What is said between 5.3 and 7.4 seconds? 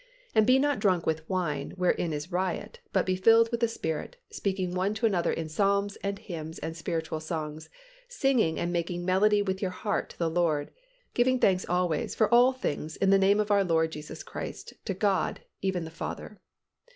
in psalms and hymns and spiritual